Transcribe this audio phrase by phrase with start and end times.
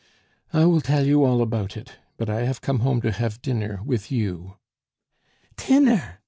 [0.51, 3.81] "I will tell you all about it; but I have come home to have dinner
[3.85, 4.57] with you"
[5.67, 6.15] "Tinner!